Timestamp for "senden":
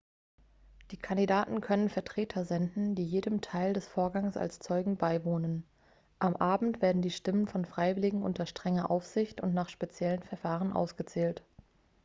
2.43-2.95